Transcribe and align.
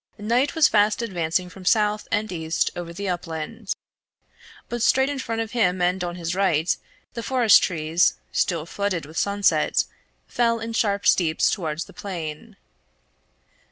Night 0.17 0.55
was 0.55 0.67
fast 0.67 1.03
advancing 1.03 1.47
from 1.47 1.63
south 1.63 2.07
and 2.11 2.31
east 2.31 2.71
over 2.75 2.91
the 2.91 3.07
upland. 3.07 3.71
But 4.67 4.81
straight 4.81 5.09
in 5.11 5.19
front 5.19 5.41
of 5.41 5.51
him 5.51 5.79
and 5.79 6.03
on 6.03 6.15
his 6.15 6.33
right, 6.33 6.75
the 7.13 7.21
forest 7.21 7.61
trees, 7.61 8.15
still 8.31 8.65
flooded 8.65 9.05
with 9.05 9.15
sunset, 9.15 9.83
fell 10.25 10.59
in 10.59 10.73
sharp 10.73 11.05
steeps 11.05 11.51
towards 11.51 11.85
the 11.85 11.93
plain. 11.93 12.57